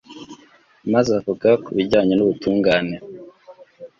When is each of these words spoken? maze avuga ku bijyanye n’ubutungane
maze 0.93 1.09
avuga 1.19 1.49
ku 1.63 1.69
bijyanye 1.77 2.13
n’ubutungane 2.15 2.95